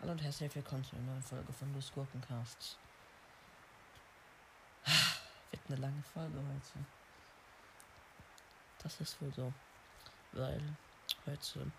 [0.00, 2.78] Hallo und herzlich willkommen zu einer neuen Folge von Los Gurkencast.
[5.50, 6.86] Wird eine lange Folge heute.
[8.82, 9.52] Das ist wohl so.
[10.32, 10.62] Weil
[11.26, 11.70] heute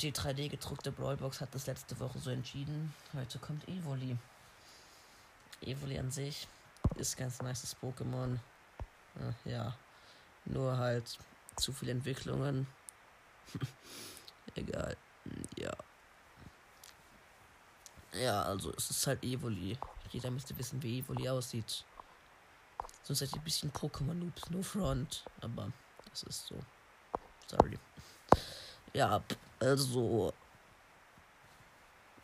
[0.00, 2.94] die 3D gedruckte Brawlbox hat das letzte Woche so entschieden.
[3.12, 4.16] Heute kommt Evoli.
[5.60, 6.48] Evoli an sich
[6.96, 8.38] ist ganz nices Pokémon.
[9.44, 9.76] Ja.
[10.46, 11.18] Nur halt
[11.56, 12.66] zu viele Entwicklungen.
[14.54, 14.96] Egal.
[15.56, 15.72] Ja.
[18.12, 19.76] Ja, also es ist halt Evoli.
[20.10, 21.84] Jeder müsste wissen, wie Evoli aussieht.
[23.02, 25.24] Sonst seid ihr ein bisschen Pokémon-Noobs, no front.
[25.40, 25.72] Aber
[26.10, 26.54] das ist so.
[27.46, 27.78] Sorry.
[28.92, 29.22] Ja,
[29.58, 30.32] also.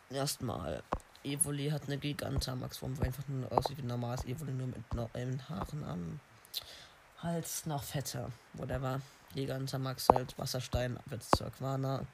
[0.09, 0.83] Erstmal.
[1.23, 4.77] Evoli hat eine Gigantamax-Form, wo einfach nur aussieht wie ein normales Evoli, nur mit
[5.13, 6.19] einen Haaren am
[7.21, 8.31] Hals noch fetter.
[8.53, 9.01] Whatever.
[9.33, 12.05] Gigantamax halt Wasserstein, wird zur Aquana.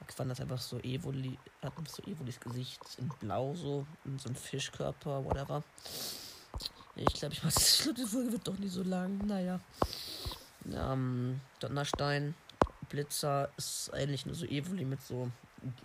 [0.00, 4.36] Aquana ist einfach so Evoli, hat so Evolis Gesicht in blau so, und so ein
[4.36, 5.62] Fischkörper, whatever.
[6.96, 9.18] Ich glaube, ich weiß, die Folge wird doch nicht so lang.
[9.26, 9.60] Naja.
[10.72, 12.34] Ähm, Donnerstein,
[12.88, 15.30] Blitzer ist eigentlich nur so Evoli mit so,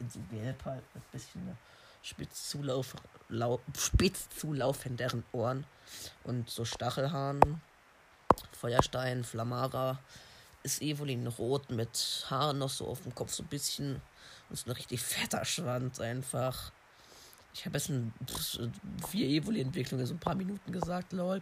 [0.09, 1.58] so gelb halt, mit bisschen
[2.02, 2.95] spitz, zulauf,
[3.30, 5.66] lau, spitz zulaufenderen Ohren
[6.23, 7.61] und so Stachelhaaren.
[8.52, 10.00] Feuerstein, Flamara
[10.64, 14.02] ist Evoli in rot mit Haaren noch so auf dem Kopf, so ein bisschen.
[14.50, 16.72] Und so ein richtig fetter Schwanz einfach.
[17.53, 18.14] Ich habe jetzt ein,
[19.08, 21.42] vier Evoli-Entwicklungen, so ein paar Minuten gesagt, lol.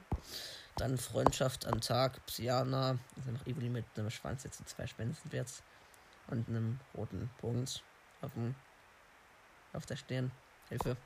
[0.76, 2.98] Dann Freundschaft am Tag, Psyana.
[3.16, 5.64] Also noch Evoli mit einem Schwanz, jetzt zwei Spenden jetzt.
[6.28, 7.84] Und einem roten Punkt
[8.22, 8.56] auf, dem,
[9.74, 10.32] auf der Stirn.
[10.70, 10.98] Hilfe.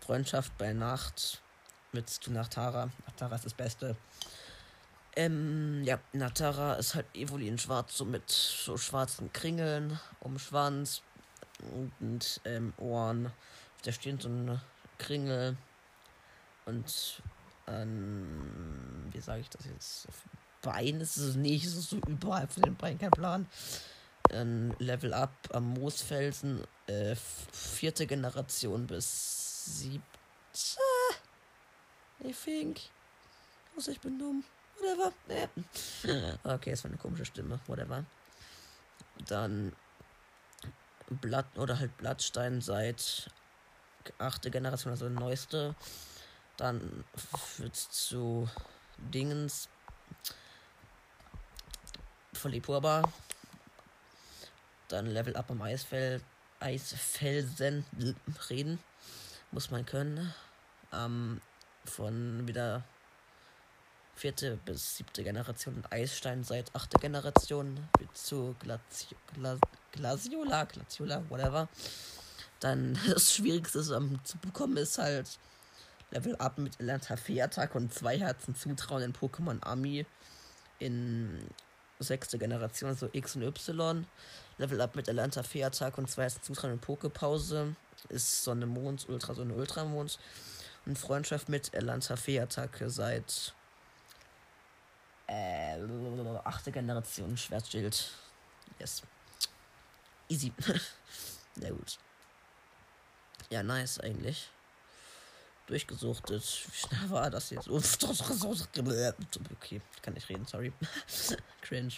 [0.00, 1.42] Freundschaft bei Nacht
[1.92, 2.90] mit Nachtara.
[3.06, 3.96] Nachtara ist das Beste.
[5.14, 11.02] Ähm, ja, Natara ist halt Evoli in schwarz, so mit so schwarzen Kringeln um Schwanz
[12.00, 13.30] und ähm, Ohren.
[13.84, 14.60] Da steht so ein
[14.98, 15.56] Kringel
[16.64, 17.22] und
[17.66, 20.08] ähm, wie sage ich das jetzt?
[20.08, 20.22] Auf
[20.62, 23.46] Bein ist es nicht, es ist so überall von den Beinen, kein Plan.
[24.30, 30.06] Ein Level Up am Moosfelsen, äh, vierte Generation bis siebte.
[32.24, 32.80] I think.
[33.76, 34.44] Also ich bin dumm.
[34.82, 35.12] Whatever.
[36.44, 37.60] Okay, es war eine komische Stimme.
[37.66, 38.04] Whatever.
[39.28, 39.72] Dann
[41.08, 43.30] Blatt oder halt Blattstein seit
[44.18, 45.74] achte Generation, also neueste.
[46.56, 47.04] Dann
[47.58, 48.48] wird's zu
[48.98, 49.68] Dingens.
[52.32, 53.02] Volipurba.
[54.88, 56.24] Dann Level Up am Eisfeld.
[56.60, 57.84] Eisfelsen
[58.50, 58.78] reden.
[59.50, 60.32] Muss man können.
[60.92, 61.40] Ähm,
[61.84, 62.84] von wieder
[64.14, 69.58] vierte bis siebte Generation Eisstein seit achte Generation zu Glaci Gla
[69.92, 71.68] Glaciola, Glaciola, whatever.
[72.60, 75.38] Dann das Schwierigste um, zu bekommen ist halt
[76.10, 80.06] Level Up mit Elanta Attack und zwei Herzen Zutrauen in Pokémon Ami
[80.78, 81.46] in
[81.98, 84.06] sechste Generation, also X und Y.
[84.58, 87.74] Level Up mit Elanta Attack und zwei Herzen Zutrauen in Poképause
[88.08, 90.18] ist Sonne Mond, Ultra Sonne Ultramond.
[90.84, 93.54] Und Freundschaft mit Elanta Attacke seit
[95.26, 95.78] äh,
[96.44, 98.10] achte Generation Schwertschild.
[98.78, 99.02] Yes.
[100.28, 100.52] Easy.
[101.56, 101.98] Na gut.
[103.50, 104.50] Ja, nice eigentlich.
[105.66, 106.42] Durchgesuchtet.
[106.42, 107.68] Wie schnell war das jetzt?
[107.68, 110.72] Okay, kann nicht reden, sorry.
[111.60, 111.92] Cringe.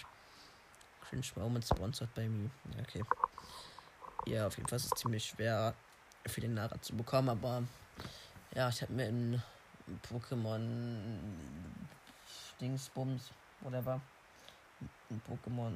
[1.09, 2.49] Cringe Moments sponsored by me.
[2.81, 3.03] Okay.
[4.27, 5.75] Ja, auf jeden Fall ist es ziemlich schwer
[6.25, 7.63] für den Nara zu bekommen, aber
[8.55, 9.41] ja, ich habe mir in
[10.09, 11.19] Pokémon
[12.59, 14.01] Dingsbums, whatever.
[15.09, 15.73] Ein Pokémon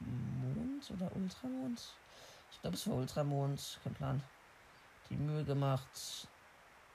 [0.00, 1.80] Mond oder Ultramond?
[2.52, 4.22] Ich glaube, es war Ultramond, kein Plan.
[5.08, 6.28] Die Mühe gemacht,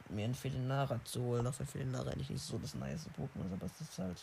[0.10, 3.54] mir einen Felinara zu holen, auch wenn Felinara eigentlich nicht so das nice Pokémon ist,
[3.54, 4.22] aber es ist halt.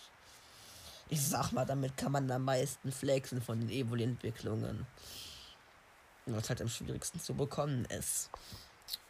[1.08, 4.86] Ich sag mal, damit kann man am meisten flexen von den Evoli-Entwicklungen.
[6.26, 8.30] Was halt am schwierigsten zu bekommen ist.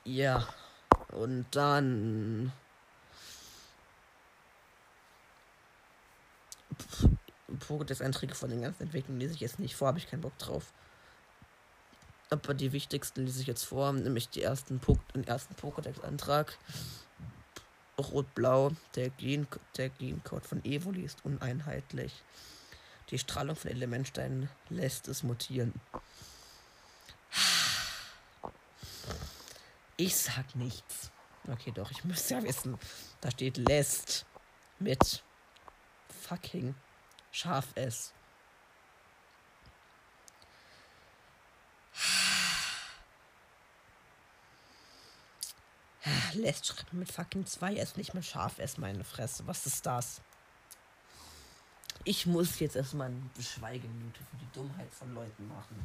[0.04, 0.48] Ja.
[1.12, 2.52] Und dann
[7.68, 10.72] Pokédex-Einträge von den ganzen Entwicklungen lese ich jetzt nicht vor, habe ich keinen Bock drauf.
[12.30, 16.56] Aber die wichtigsten lese ich jetzt vor, nämlich die ersten po den ersten Pokédex-Eintrag.
[17.98, 19.46] Rot-Blau, der Gen
[19.98, 22.22] Gencode von Evoli ist uneinheitlich.
[23.10, 25.74] Die Strahlung von Elementsteinen lässt es mutieren.
[29.98, 31.10] Ich sag nichts.
[31.46, 32.78] Okay, doch, ich müsste ja wissen.
[33.20, 34.24] Da steht lässt
[34.78, 35.22] mit
[36.32, 36.74] fucking
[37.30, 38.12] scharf S.
[46.34, 49.46] Lässt schreibt mit fucking 2S, nicht mit scharf S, meine Fresse.
[49.46, 50.22] Was ist das?
[52.04, 55.84] Ich muss jetzt erstmal eine Beschweigeminute für die Dummheit von Leuten machen.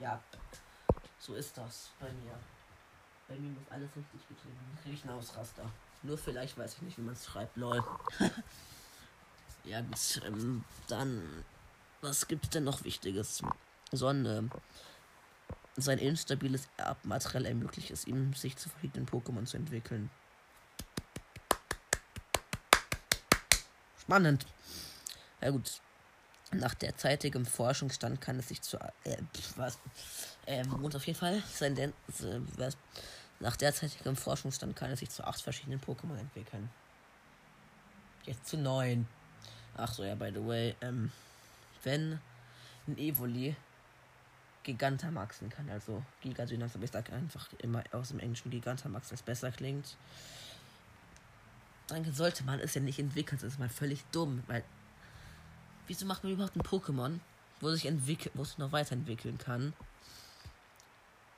[0.00, 0.20] Ja,
[1.18, 2.38] so ist das bei mir.
[3.28, 4.78] Bei mir muss alles richtig getrieben.
[4.82, 5.70] Krieg ich einen Ausraster.
[6.02, 7.84] Nur vielleicht weiß ich nicht, wie man es schreibt, lol.
[9.64, 11.44] ja, gut, ähm, dann.
[12.00, 13.42] Was gibt's denn noch Wichtiges?
[13.90, 14.50] Sonne.
[15.76, 20.10] Sein instabiles Erbmaterial ermöglicht es ihm, sich zu verschiedenen Pokémon zu entwickeln.
[23.98, 24.46] Spannend.
[25.40, 25.80] Ja gut.
[26.52, 28.78] Nach derzeitigem Forschungsstand kann es sich zu.
[29.04, 29.16] Äh,
[29.56, 29.78] was?
[30.46, 32.76] Ähm, und auf jeden Fall, sein Den äh, was?
[33.40, 36.70] Nach derzeitigem Forschungsstand kann es sich zu acht verschiedenen Pokémon entwickeln.
[38.24, 39.08] Jetzt zu neun.
[39.76, 41.10] Ach so, ja, by the way, ähm,
[41.82, 42.20] wenn
[42.86, 43.56] ein Evoli
[44.62, 49.52] Gigantamaxen kann, also Gigadynax, aber ich sage einfach immer aus dem Englischen Gigantamax, was besser
[49.52, 49.96] klingt.
[51.88, 54.64] Dann sollte man es ja nicht entwickeln, das ist mal völlig dumm, weil
[55.86, 57.20] wieso macht man überhaupt ein Pokémon,
[57.60, 59.74] wo sich entwickelt, wo es noch weiterentwickeln kann?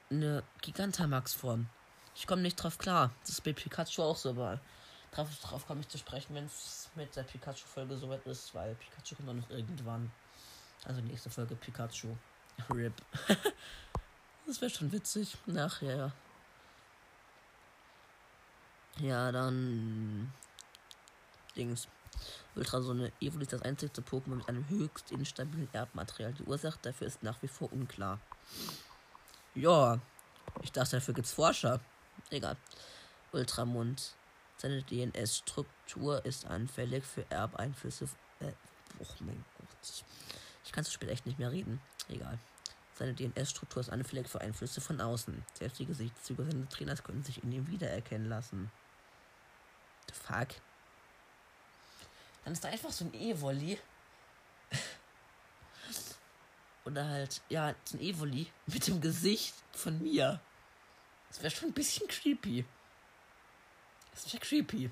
[0.08, 1.66] Eine Gigantamax-Form.
[2.14, 3.10] Ich komme nicht drauf klar.
[3.22, 4.60] Das ist bei Pikachu auch so, aber
[5.16, 9.16] drauf, drauf komme ich zu sprechen, wenn es mit der Pikachu-Folge soweit ist, weil Pikachu
[9.16, 10.10] kommt noch irgendwann.
[10.84, 12.16] Also nächste Folge Pikachu.
[12.70, 12.94] RIP.
[14.46, 15.36] das wäre schon witzig.
[15.46, 16.12] Nachher.
[18.98, 20.32] Ja, dann.
[21.54, 21.88] Dings.
[22.54, 26.32] Ultrasonne Evoli ist das einzige Pokémon mit einem höchst instabilen Erbmaterial.
[26.32, 28.18] Die Ursache dafür ist nach wie vor unklar.
[29.54, 29.98] Ja,
[30.62, 31.80] ich dachte, dafür gibt's Forscher.
[32.30, 32.56] Egal.
[33.32, 34.14] Ultramund.
[34.56, 38.08] Seine DNS-Struktur ist anfällig für Erbeinflüsse.
[38.40, 38.52] Äh,
[38.98, 40.04] oh mein Gott.
[40.64, 41.80] Ich kann zu spät echt nicht mehr reden.
[42.08, 42.38] Egal.
[42.94, 45.44] Seine DNS-Struktur ist anfällig für Einflüsse von außen.
[45.52, 48.70] Selbst die Gesichtszüge seines Trainers können sich in ihm wiedererkennen lassen.
[50.08, 50.48] The fuck?
[52.44, 53.78] Dann ist da einfach so ein Evoli.
[56.86, 60.40] Oder halt, ja, so ein Evoli mit dem Gesicht von mir.
[61.28, 62.64] Das wäre schon ein bisschen creepy.
[64.16, 64.90] Das wäre creepy.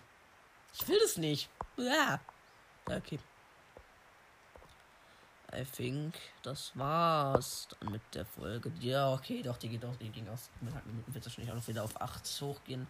[0.75, 1.49] Ich will das nicht.
[1.77, 2.21] Ja.
[2.85, 3.19] Okay.
[5.53, 8.73] I think, das war's dann mit der Folge.
[8.81, 10.51] Ja, okay, doch, die geht auch, die ging aus.
[10.61, 12.87] Mit Minuten wird wahrscheinlich auch noch wieder auf 8 hochgehen.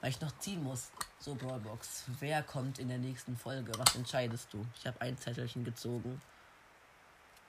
[0.00, 0.90] Weil ich noch ziehen muss.
[1.18, 2.04] So, Brawlbox.
[2.20, 3.72] Wer kommt in der nächsten Folge?
[3.76, 4.64] Was entscheidest du?
[4.78, 6.22] Ich habe ein Zettelchen gezogen.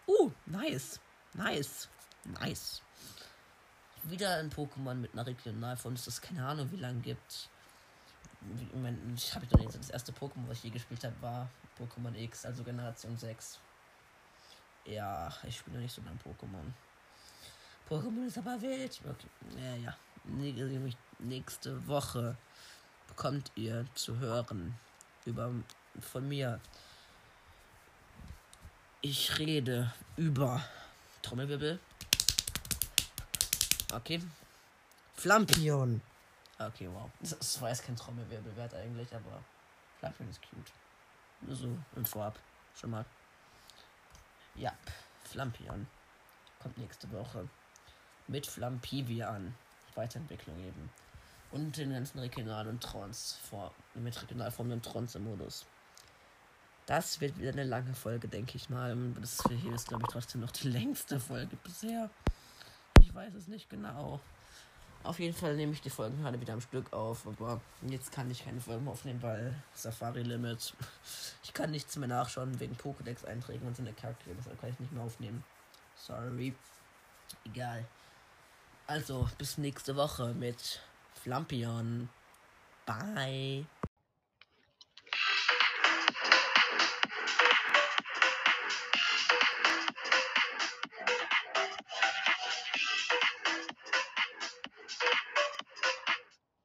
[0.06, 1.00] Uh, nice.
[1.34, 1.88] Nice.
[2.26, 2.82] Nice.
[4.04, 7.50] Wieder ein Pokémon mit einer Regionalform, das keine Ahnung wie lange gibt.
[9.16, 11.50] Ich habe doch nicht das erste Pokémon, was ich je gespielt habe, war
[11.80, 13.60] Pokémon X, also Generation 6.
[14.86, 16.74] Ja, ich spiele nicht so lange Pokémon.
[17.88, 19.00] Pokémon ist aber wild.
[19.04, 19.28] Okay.
[19.62, 19.98] Ja, ja.
[21.20, 22.36] Nächste Woche
[23.08, 24.76] bekommt ihr zu hören
[25.26, 25.52] über
[26.00, 26.60] von mir.
[29.02, 30.64] Ich rede über
[31.22, 31.80] Trommelwirbel.
[33.94, 34.22] Okay.
[35.16, 36.02] Flampion.
[36.68, 37.10] Okay, wow.
[37.20, 39.44] Das war jetzt kein Trommelwirbel wert eigentlich, aber
[40.00, 40.72] Flampion ist cute.
[41.42, 42.40] Nur so im Vorab.
[42.76, 43.06] Schon mal.
[44.56, 44.74] Ja,
[45.24, 45.88] Flampion
[46.60, 47.48] kommt nächste Woche
[48.28, 49.56] mit Flampivian.
[49.96, 50.90] Weiterentwicklung eben.
[51.52, 53.40] Und den ganzen Regional- und Trans
[53.94, 55.66] mit Regionalformen und Trans-Modus.
[56.86, 58.96] Das wird wieder eine lange Folge, denke ich mal.
[59.20, 62.10] Das hier ist, glaube ich, trotzdem noch die längste Folge bisher.
[63.02, 64.22] Ich weiß es nicht genau.
[65.04, 68.30] Auf jeden Fall nehme ich die Folgen gerade wieder am Stück auf, aber jetzt kann
[68.30, 70.74] ich keine Folgen aufnehmen, weil Safari Limit.
[71.44, 74.92] Ich kann nichts mehr nachschauen wegen Pokédex-Einträgen und so eine Charaktere, deshalb kann ich nicht
[74.94, 75.44] mehr aufnehmen.
[75.96, 76.56] Sorry.
[77.46, 77.86] Egal.
[78.88, 80.82] Also, bis nächste Woche mit
[81.16, 82.10] Flampion.
[82.86, 83.66] Bye.